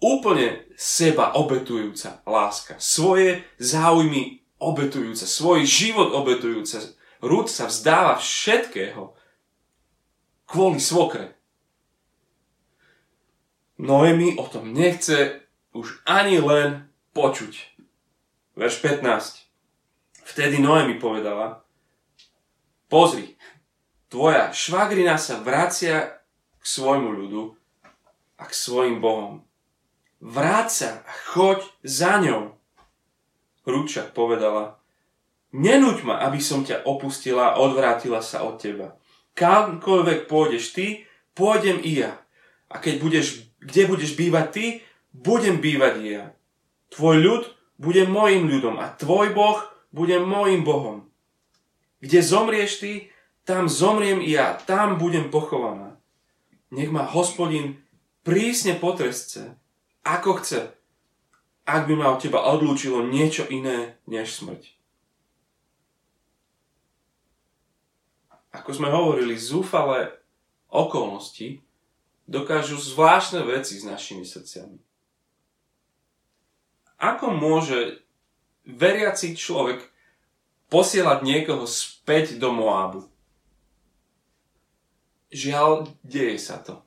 Úplne 0.00 0.72
seba 0.76 1.36
obetujúca 1.36 2.24
láska. 2.24 2.80
Svoje 2.80 3.44
záujmy 3.60 4.44
obetujúca. 4.56 5.28
Svoj 5.28 5.68
život 5.68 6.12
obetujúca. 6.16 6.80
Rúd 7.20 7.48
sa 7.52 7.68
vzdáva 7.68 8.16
všetkého 8.16 9.12
kvôli 10.48 10.80
svokre. 10.80 11.36
Noemi 13.76 14.40
o 14.40 14.44
tom 14.48 14.72
nechce 14.72 15.44
už 15.76 16.00
ani 16.08 16.40
len 16.40 16.88
počuť. 17.12 17.76
Verš 18.56 18.80
15. 18.80 19.44
Vtedy 20.24 20.56
Noemi 20.64 20.96
povedala, 20.96 21.60
pozri, 22.88 23.36
tvoja 24.08 24.54
švagrina 24.54 25.18
sa 25.18 25.40
vracia 25.42 26.20
k 26.60 26.64
svojmu 26.64 27.10
ľudu 27.10 27.42
a 28.38 28.44
k 28.46 28.52
svojim 28.52 28.98
bohom. 29.00 29.42
Vráť 30.20 30.68
sa 30.70 30.90
a 31.04 31.12
choď 31.34 31.60
za 31.84 32.18
ňou. 32.20 32.56
Rúčak 33.66 34.14
povedala, 34.14 34.78
nenúď 35.52 36.06
ma, 36.06 36.22
aby 36.22 36.38
som 36.38 36.62
ťa 36.62 36.86
opustila 36.86 37.52
a 37.52 37.58
odvrátila 37.60 38.22
sa 38.22 38.46
od 38.46 38.62
teba. 38.62 38.96
Kamkoľvek 39.36 40.30
pôjdeš 40.30 40.72
ty, 40.72 41.04
pôjdem 41.36 41.82
i 41.84 42.00
ja. 42.00 42.16
A 42.72 42.80
keď 42.80 42.94
budeš, 43.02 43.26
kde 43.60 43.82
budeš 43.90 44.16
bývať 44.16 44.46
ty, 44.50 44.64
budem 45.12 45.60
bývať 45.60 45.94
ja. 46.02 46.24
Tvoj 46.94 47.16
ľud 47.20 47.42
bude 47.76 48.08
môjim 48.08 48.48
ľudom 48.48 48.80
a 48.80 48.88
tvoj 48.96 49.36
Boh 49.36 49.60
bude 49.92 50.16
môjim 50.22 50.64
Bohom. 50.64 51.04
Kde 52.00 52.20
zomrieš 52.24 52.80
ty, 52.80 52.92
tam 53.46 53.70
zomriem 53.70 54.18
ja, 54.26 54.58
tam 54.66 54.98
budem 54.98 55.30
pochovaná. 55.30 55.94
Nech 56.74 56.90
ma 56.90 57.06
hospodin 57.06 57.78
prísne 58.26 58.74
potresce, 58.74 59.54
ako 60.02 60.42
chce, 60.42 60.74
ak 61.64 61.86
by 61.86 61.94
ma 61.94 62.10
od 62.10 62.18
teba 62.18 62.42
odlúčilo 62.42 63.06
niečo 63.06 63.46
iné 63.46 63.96
než 64.10 64.34
smrť. 64.34 64.74
Ako 68.50 68.70
sme 68.74 68.90
hovorili, 68.90 69.38
zúfale 69.38 70.10
okolnosti 70.66 71.62
dokážu 72.26 72.74
zvláštne 72.82 73.46
veci 73.46 73.78
s 73.78 73.86
našimi 73.86 74.26
srdciami 74.26 74.86
ako 76.96 77.32
môže 77.32 78.00
veriaci 78.64 79.36
človek 79.36 79.84
posielať 80.72 81.22
niekoho 81.22 81.68
späť 81.68 82.40
do 82.40 82.50
Moábu? 82.50 83.06
Žiaľ, 85.30 85.90
deje 86.06 86.38
sa 86.38 86.62
to. 86.62 86.86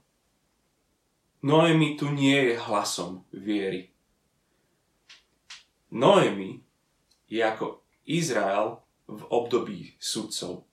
Noemi 1.43 1.95
tu 1.95 2.11
nie 2.11 2.51
je 2.51 2.55
hlasom 2.59 3.23
viery. 3.31 3.91
Noemi 5.91 6.63
je 7.31 7.39
ako 7.43 7.83
Izrael 8.03 8.83
v 9.09 9.21
období 9.27 9.97
sudcov, 9.97 10.67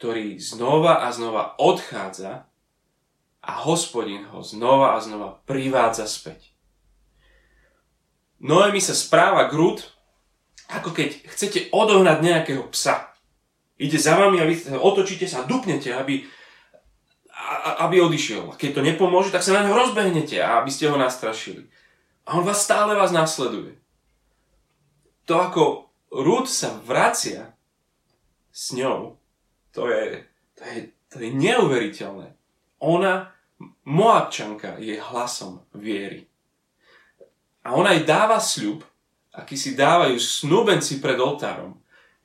ktorý 0.00 0.40
znova 0.40 1.06
a 1.06 1.12
znova 1.14 1.54
odchádza 1.60 2.48
a 3.44 3.52
hospodin 3.64 4.26
ho 4.28 4.42
znova 4.42 4.96
a 4.96 5.02
znova 5.04 5.40
privádza 5.46 6.10
späť. 6.10 6.52
Noemi 8.38 8.78
sa 8.78 8.94
správa 8.94 9.50
k 9.50 9.56
Rud, 9.58 9.78
ako 10.70 10.94
keď 10.94 11.26
chcete 11.32 11.74
odohnať 11.74 12.18
nejakého 12.22 12.64
psa. 12.70 13.07
Ide 13.78 13.98
za 13.98 14.18
vami 14.18 14.42
a 14.42 14.44
vy 14.44 14.74
otočíte 14.74 15.30
sa 15.30 15.46
a 15.46 15.48
dupnete, 15.48 15.94
aby, 15.94 16.26
aby 17.78 17.96
odišiel. 18.02 18.50
A 18.50 18.58
keď 18.58 18.78
to 18.78 18.82
nepomôže, 18.82 19.30
tak 19.30 19.46
sa 19.46 19.54
na 19.54 19.62
neho 19.62 19.78
rozbehnete, 19.78 20.42
aby 20.42 20.66
ste 20.66 20.90
ho 20.90 20.98
nastrašili. 20.98 21.70
A 22.26 22.34
on 22.34 22.44
vás 22.44 22.66
stále 22.66 22.98
vás 22.98 23.14
nasleduje. 23.14 23.78
To, 25.30 25.34
ako 25.38 25.62
Rud 26.10 26.50
sa 26.50 26.74
vracia 26.82 27.54
s 28.50 28.74
ňou, 28.74 29.14
to 29.70 29.86
je, 29.86 30.26
to 30.58 30.62
je, 30.66 30.78
to 31.06 31.16
je 31.22 31.30
neuveriteľné. 31.30 32.34
Ona, 32.82 33.30
Moabčanka, 33.86 34.82
je 34.82 34.98
hlasom 34.98 35.62
viery. 35.70 36.26
A 37.62 37.78
ona 37.78 37.94
jej 37.94 38.02
dáva 38.02 38.42
sľub, 38.42 38.82
aký 39.30 39.54
si 39.54 39.78
dávajú 39.78 40.18
snúbenci 40.18 40.98
pred 40.98 41.20
oltárom, 41.20 41.78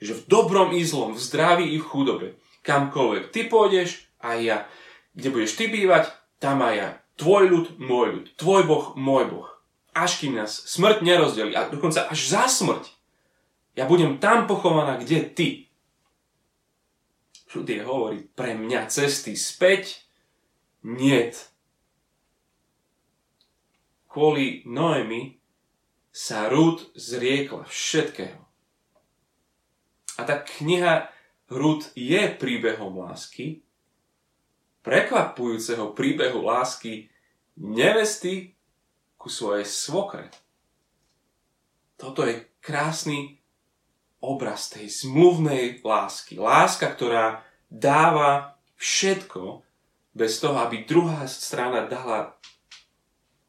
že 0.03 0.19
v 0.19 0.27
dobrom 0.27 0.75
i 0.75 0.83
zlom, 0.83 1.15
v 1.15 1.23
zdraví 1.23 1.65
i 1.71 1.79
v 1.79 1.87
chudobe, 1.87 2.27
kamkoľvek 2.67 3.31
ty 3.31 3.47
pôjdeš, 3.47 4.11
a 4.23 4.39
ja. 4.39 4.67
Kde 5.13 5.29
budeš 5.29 5.59
ty 5.59 5.67
bývať, 5.67 6.09
tam 6.39 6.63
aj 6.63 6.73
ja. 6.75 6.89
Tvoj 7.19 7.43
ľud, 7.51 7.67
môj 7.77 8.07
ľud. 8.17 8.25
Tvoj 8.39 8.61
boh, 8.65 8.85
môj 8.97 9.29
boh. 9.29 9.49
Až 9.93 10.25
kým 10.25 10.39
nás 10.39 10.49
smrť 10.49 11.05
nerozdeli. 11.05 11.53
A 11.53 11.69
dokonca 11.69 12.07
až 12.09 12.19
za 12.33 12.49
smrť. 12.49 12.89
Ja 13.77 13.85
budem 13.85 14.17
tam 14.17 14.49
pochovaná, 14.49 14.97
kde 14.97 15.21
ty. 15.29 15.49
Všude 17.45 17.85
hovorí, 17.85 18.25
pre 18.33 18.57
mňa 18.57 18.89
cesty 18.89 19.37
späť, 19.37 20.01
niet 20.81 21.53
kvôli 24.13 24.61
Noemi 24.69 25.41
sa 26.13 26.45
Rúd 26.45 26.93
zriekla 26.93 27.65
všetkého. 27.65 28.42
A 30.17 30.27
tá 30.27 30.41
kniha 30.41 31.09
Rúd 31.53 31.85
je 31.93 32.33
príbehom 32.33 32.97
lásky, 33.05 33.61
prekvapujúceho 34.81 35.93
príbehu 35.93 36.41
lásky 36.41 37.13
nevesty 37.59 38.57
ku 39.21 39.29
svojej 39.29 39.63
svokre. 39.63 40.33
Toto 41.95 42.25
je 42.25 42.41
krásny 42.57 43.37
obraz 44.23 44.71
tej 44.71 44.89
zmluvnej 44.89 45.83
lásky. 45.85 46.41
Láska, 46.41 46.89
ktorá 46.89 47.45
dáva 47.69 48.57
všetko 48.79 49.61
bez 50.15 50.41
toho, 50.41 50.57
aby 50.59 50.83
druhá 50.87 51.27
strana 51.29 51.85
dala 51.85 52.35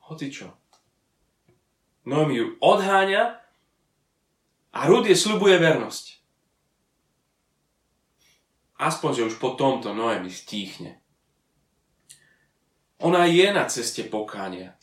Hoci 0.04 0.28
čo. 0.28 0.52
Noemi 2.04 2.36
ju 2.36 2.46
odháňa 2.60 3.40
A 4.74 4.80
Rud 4.84 5.08
je 5.08 5.16
slubuje 5.16 5.56
vernosť. 5.56 6.13
Aspoň, 8.78 9.10
že 9.14 9.26
už 9.30 9.36
po 9.38 9.54
tomto 9.54 9.94
Noemi 9.94 10.30
stíchne. 10.30 10.98
Ona 13.02 13.26
je 13.26 13.46
na 13.52 13.66
ceste 13.70 14.06
pokánia, 14.06 14.74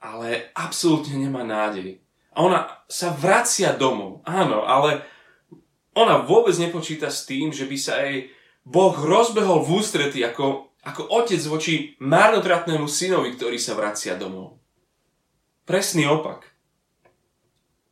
ale 0.00 0.50
absolútne 0.52 1.16
nemá 1.16 1.44
nádej. 1.46 2.02
A 2.36 2.44
ona 2.44 2.68
sa 2.84 3.16
vracia 3.16 3.72
domov, 3.72 4.20
áno, 4.28 4.68
ale 4.68 5.06
ona 5.96 6.20
vôbec 6.20 6.52
nepočíta 6.60 7.08
s 7.08 7.24
tým, 7.24 7.48
že 7.48 7.64
by 7.64 7.76
sa 7.80 8.04
jej 8.04 8.28
Boh 8.66 8.92
rozbehol 8.92 9.64
v 9.64 9.80
ústrety 9.80 10.20
ako, 10.20 10.76
ako 10.84 11.02
otec 11.08 11.40
voči 11.48 11.96
marnotratnému 12.02 12.84
synovi, 12.84 13.32
ktorý 13.38 13.56
sa 13.56 13.72
vracia 13.72 14.18
domov. 14.18 14.60
Presný 15.64 16.04
opak. 16.04 16.44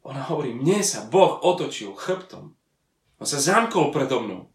Ona 0.05 0.21
hovorí, 0.29 0.53
mne 0.53 0.85
sa 0.85 1.09
Boh 1.09 1.41
otočil 1.41 1.97
chrbtom. 1.97 2.53
On 3.17 3.27
sa 3.27 3.41
zamkol 3.41 3.89
predo 3.89 4.21
mnou. 4.21 4.54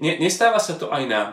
Nestáva 0.00 0.58
sa 0.58 0.74
to 0.74 0.90
aj 0.90 1.04
nám, 1.06 1.30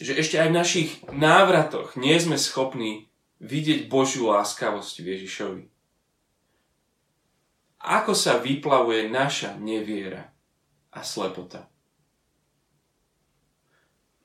že 0.00 0.16
ešte 0.16 0.40
aj 0.40 0.48
v 0.48 0.58
našich 0.58 0.90
návratoch 1.12 1.98
nie 2.00 2.16
sme 2.16 2.40
schopní 2.40 3.12
vidieť 3.40 3.88
Božiu 3.88 4.32
láskavosť 4.32 5.04
Ježišovi. 5.04 5.64
Ako 7.80 8.12
sa 8.12 8.36
vyplavuje 8.40 9.08
naša 9.08 9.56
neviera 9.56 10.28
a 10.92 11.00
slepota. 11.00 11.68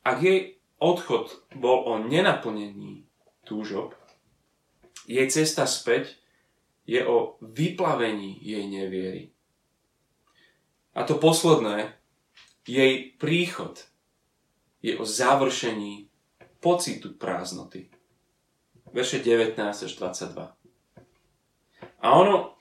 Ak 0.04 0.19
jej 0.19 0.60
odchod 0.78 1.32
bol 1.56 1.88
o 1.88 1.93
nenaplnení 2.04 3.08
túžob, 3.48 3.95
jej 5.08 5.26
cesta 5.32 5.63
späť 5.63 6.19
je 6.86 7.02
o 7.02 7.39
vyplavení 7.41 8.38
jej 8.43 8.67
neviery. 8.69 9.34
A 10.93 11.04
to 11.04 11.17
posledné, 11.17 11.98
jej 12.65 13.13
príchod 13.21 13.78
je 14.82 14.97
o 14.97 15.06
završení 15.06 16.10
pocitu 16.60 17.13
prázdnoty. 17.13 17.89
Verše 18.93 19.21
19 19.21 19.58
až 19.62 19.91
22. 19.97 20.56
A 22.01 22.08
ono, 22.13 22.58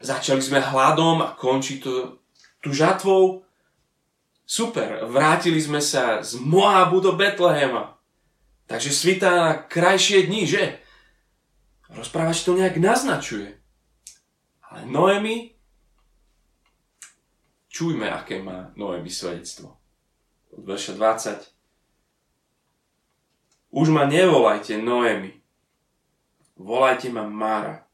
začali 0.00 0.40
sme 0.40 0.60
hladom 0.60 1.24
a 1.24 1.32
končí 1.32 1.80
to 1.80 2.20
tu 2.60 2.72
žatvou. 2.76 3.44
Super, 4.46 5.08
vrátili 5.08 5.58
sme 5.58 5.80
sa 5.80 6.22
z 6.22 6.38
Moabu 6.38 7.00
do 7.00 7.16
Betlehema. 7.16 7.98
Takže 8.66 8.90
svitá 8.90 9.30
na 9.32 9.52
krajšie 9.58 10.26
dni, 10.26 10.42
že? 10.46 10.64
Rozprávač 11.90 12.42
to 12.42 12.58
nejak 12.58 12.78
naznačuje. 12.82 13.54
Ale 14.66 14.86
Noemi 14.86 15.55
Čujme, 17.76 18.08
aké 18.08 18.40
má 18.40 18.72
Noemi 18.72 19.12
svedectvo. 19.12 19.76
Od 20.48 20.64
verša 20.64 20.96
20. 20.96 21.44
Už 23.76 23.92
ma 23.92 24.08
nevolajte 24.08 24.80
Noemi, 24.80 25.36
volajte 26.56 27.12
ma 27.12 27.28
Mara, 27.28 27.84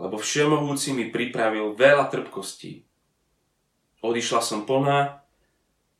lebo 0.00 0.16
všemohúci 0.16 0.96
mi 0.96 1.12
pripravil 1.12 1.76
veľa 1.76 2.08
trpkostí. 2.08 2.88
Odišla 4.00 4.40
som 4.40 4.64
plná, 4.64 5.20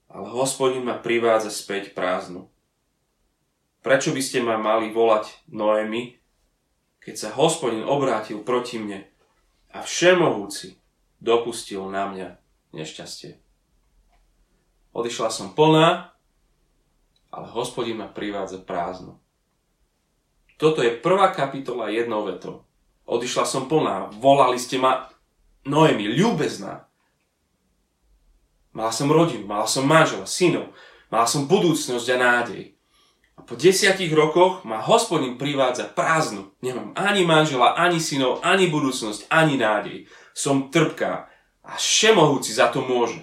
ale 0.08 0.26
hospodin 0.32 0.80
ma 0.80 0.96
privádza 0.96 1.52
späť 1.52 1.92
prázdnu. 1.92 2.48
Prečo 3.84 4.08
by 4.16 4.24
ste 4.24 4.40
ma 4.40 4.56
mali 4.56 4.88
volať 4.88 5.28
Noemi, 5.52 6.16
keď 7.04 7.28
sa 7.28 7.28
hospodin 7.36 7.84
obrátil 7.84 8.40
proti 8.40 8.80
mne 8.80 9.04
a 9.68 9.84
všemohúci 9.84 10.80
dopustil 11.20 11.84
na 11.92 12.08
mňa 12.08 12.40
nešťastie. 12.74 13.38
Odišla 14.90 15.30
som 15.30 15.54
plná, 15.54 16.10
ale 17.30 17.46
hospodin 17.54 18.02
ma 18.02 18.10
privádza 18.10 18.58
prázdno. 18.58 19.22
Toto 20.58 20.82
je 20.82 20.92
prvá 20.92 21.30
kapitola 21.32 21.88
jednou 21.88 22.26
vetou. 22.26 22.66
Odišla 23.06 23.46
som 23.46 23.70
plná, 23.70 24.12
volali 24.18 24.58
ste 24.58 24.76
ma 24.76 25.08
Noemi, 25.64 26.10
ľúbezná. 26.10 26.84
Mala 28.70 28.92
som 28.94 29.10
rodinu, 29.10 29.46
mala 29.46 29.66
som 29.66 29.86
manžela, 29.86 30.26
synov, 30.28 30.70
mala 31.10 31.26
som 31.26 31.46
budúcnosť 31.46 32.06
a 32.12 32.16
nádej. 32.16 32.62
A 33.40 33.42
po 33.42 33.56
desiatich 33.56 34.12
rokoch 34.12 34.68
ma 34.68 34.84
hospodin 34.84 35.40
privádza 35.40 35.88
prázdnu. 35.88 36.52
Nemám 36.60 36.92
ani 36.92 37.24
manžela, 37.24 37.72
ani 37.72 37.96
synov, 37.96 38.44
ani 38.44 38.68
budúcnosť, 38.68 39.32
ani 39.32 39.56
nádej. 39.56 40.04
Som 40.36 40.68
trpká, 40.68 41.29
a 41.64 41.76
všemohúci 41.76 42.56
za 42.56 42.72
to 42.72 42.84
môže. 42.84 43.20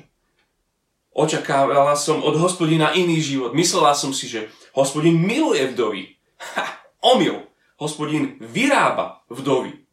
Očakávala 1.17 1.97
som 1.97 2.21
od 2.21 2.37
hospodina 2.37 2.93
iný 2.93 3.17
život. 3.17 3.57
Myslela 3.57 3.97
som 3.97 4.13
si, 4.13 4.29
že 4.29 4.53
hospodin 4.77 5.17
miluje 5.17 5.65
vdovy. 5.73 6.13
Ha, 6.53 6.65
omyl. 7.01 7.49
Hospodin 7.77 8.37
vyrába 8.41 9.25
vdovy. 9.29 9.85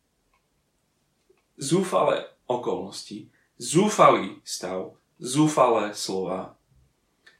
Zúfale 1.57 2.28
okolnosti, 2.48 3.28
zúfalý 3.57 4.40
stav, 4.44 4.96
zúfalé 5.20 5.92
slova. 5.96 6.57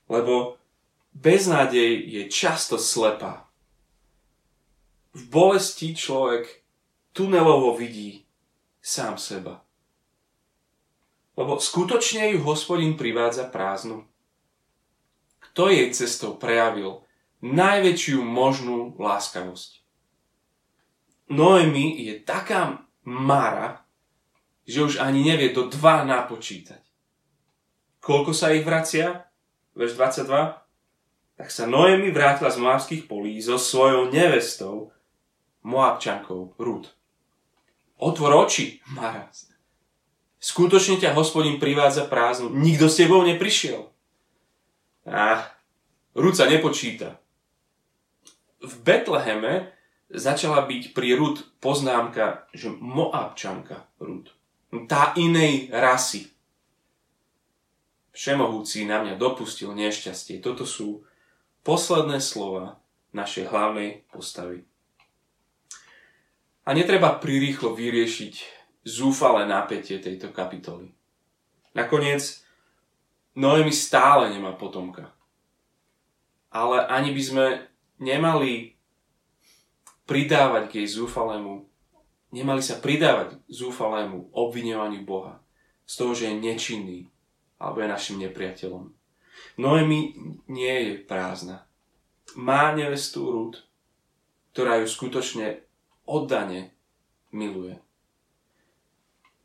Lebo 0.09 0.61
beznádej 1.17 2.05
je 2.09 2.23
často 2.29 2.77
slepá. 2.77 3.49
V 5.17 5.29
bolesti 5.33 5.97
človek 5.97 6.65
tunelovo 7.17 7.73
vidí 7.77 8.29
sám 8.85 9.17
seba. 9.17 9.64
Lebo 11.35 11.59
skutočne 11.59 12.31
ju 12.31 12.47
hospodin 12.47 12.95
privádza 12.95 13.51
prázdnu. 13.51 14.07
Kto 15.51 15.71
jej 15.71 15.91
cestou 15.91 16.39
prejavil 16.39 17.03
najväčšiu 17.43 18.23
možnú 18.23 18.95
láskavosť? 18.99 19.83
Noemi 21.31 21.99
je 22.07 22.21
taká 22.23 22.87
mara, 23.03 23.83
že 24.65 24.83
už 24.85 24.95
ani 25.03 25.27
nevie 25.27 25.51
do 25.51 25.67
dva 25.69 26.07
napočítať. 26.07 26.81
Koľko 28.01 28.33
sa 28.37 28.53
ich 28.53 28.65
vracia? 28.65 29.27
Verš 29.75 29.97
22. 29.97 30.65
Tak 31.35 31.49
sa 31.51 31.65
Noemi 31.67 32.15
vrátila 32.15 32.53
z 32.53 32.63
Moabských 32.63 33.03
polí 33.11 33.43
so 33.43 33.59
svojou 33.59 34.13
nevestou, 34.13 34.95
Moabčankou 35.67 36.55
Rud. 36.61 36.87
Otvor 37.99 38.47
oči, 38.47 38.85
Mara. 38.93 39.33
Skutočne 40.45 41.01
ťa 41.01 41.17
hospodin 41.17 41.57
privádza 41.57 42.05
prázdnu. 42.05 42.53
Nikto 42.53 42.93
s 42.93 43.01
tebou 43.01 43.25
neprišiel. 43.25 43.89
A 45.09 45.49
Rúd 46.13 46.37
nepočíta. 46.37 47.17
V 48.61 48.75
Betleheme 48.85 49.73
začala 50.13 50.69
byť 50.69 50.93
pri 50.93 51.17
Rud 51.17 51.41
poznámka, 51.65 52.45
že 52.53 52.69
Moabčanka 52.69 53.89
Rud. 53.97 54.29
Tá 54.85 55.17
inej 55.17 55.73
rasy. 55.73 56.29
Všemohúci 58.13 58.85
na 58.85 59.01
mňa 59.01 59.17
dopustil 59.17 59.73
nešťastie. 59.73 60.45
Toto 60.45 60.69
sú 60.69 61.09
posledné 61.65 62.21
slova 62.21 62.77
našej 63.17 63.49
hlavnej 63.49 64.05
postavy. 64.13 64.69
A 66.69 66.77
netreba 66.77 67.17
prirýchlo 67.17 67.73
vyriešiť 67.73 68.64
zúfalé 68.85 69.49
napätie 69.49 69.99
tejto 69.99 70.31
kapitoly. 70.31 70.93
Nakoniec 71.75 72.45
Noemi 73.35 73.75
stále 73.75 74.31
nemá 74.31 74.55
potomka. 74.55 75.11
Ale 76.55 76.87
ani 76.87 77.11
by 77.11 77.23
sme 77.25 77.47
nemali 77.99 78.79
pridávať 80.07 80.71
k 80.71 80.75
jej 80.79 81.03
zúfalému, 81.03 81.67
nemali 82.31 82.63
sa 82.63 82.79
pridávať 82.79 83.43
zúfalému 83.51 84.31
obviňovaniu 84.31 85.03
Boha 85.03 85.43
z 85.83 85.95
toho, 85.99 86.13
že 86.15 86.31
je 86.31 86.39
nečinný 86.39 87.01
alebo 87.59 87.83
je 87.83 87.91
našim 87.91 88.17
nepriateľom. 88.23 88.95
Noemi 89.59 90.15
nie 90.47 90.75
je 90.87 90.93
prázdna. 91.03 91.67
Má 92.39 92.71
nevestu 92.71 93.27
Rúd, 93.27 93.67
ktorá 94.55 94.79
ju 94.79 94.87
skutočne 94.87 95.67
oddane 96.07 96.71
miluje 97.35 97.84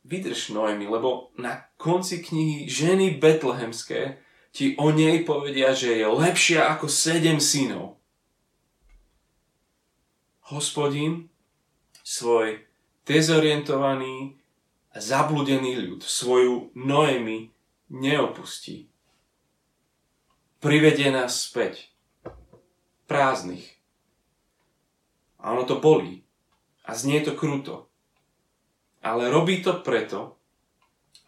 vydrž 0.05 0.49
Noemi, 0.55 0.87
lebo 0.87 1.31
na 1.37 1.65
konci 1.77 2.23
knihy 2.23 2.69
ženy 2.69 3.19
betlehemské 3.19 4.21
ti 4.49 4.73
o 4.77 4.89
nej 4.89 5.21
povedia, 5.25 5.77
že 5.77 5.93
je 5.93 6.07
lepšia 6.07 6.73
ako 6.73 6.89
sedem 6.89 7.37
synov. 7.37 8.01
Hospodin 10.49 11.29
svoj 12.01 12.65
dezorientovaný 13.05 14.37
a 14.93 14.97
zabludený 14.97 15.77
ľud, 15.85 16.01
svoju 16.01 16.73
Noemi 16.73 17.53
neopustí. 17.93 18.89
Privedie 20.59 21.13
nás 21.13 21.45
späť. 21.45 21.93
Prázdnych. 23.05 23.65
A 25.39 25.53
ono 25.53 25.63
to 25.65 25.77
bolí. 25.81 26.25
A 26.85 26.97
znie 26.97 27.21
to 27.21 27.37
kruto. 27.37 27.88
Ale 28.99 29.31
robí 29.31 29.63
to 29.63 29.79
preto, 29.79 30.35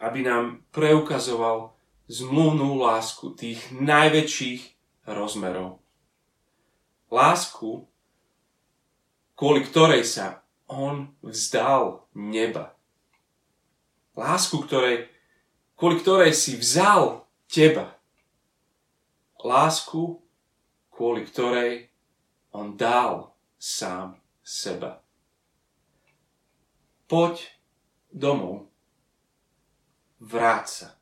aby 0.01 0.25
nám 0.25 0.65
preukazoval 0.73 1.71
zmluvnú 2.11 2.75
lásku 2.75 3.31
tých 3.37 3.71
najväčších 3.71 4.61
rozmerov. 5.07 5.79
Lásku, 7.11 7.87
kvôli 9.35 9.61
ktorej 9.63 10.03
sa 10.03 10.43
on 10.67 11.15
vzdal 11.23 12.07
neba. 12.15 12.75
Lásku, 14.15 14.59
ktorej, 14.63 15.07
kvôli 15.79 15.99
ktorej 15.99 16.31
si 16.35 16.59
vzal 16.59 17.27
teba. 17.47 17.95
Lásku, 19.39 20.19
kvôli 20.91 21.23
ktorej 21.27 21.91
on 22.51 22.75
dal 22.75 23.31
sám 23.55 24.19
seba. 24.43 24.99
Poď 27.07 27.60
domov. 28.13 28.69
Vráť 30.21 30.65
sa. 30.67 31.00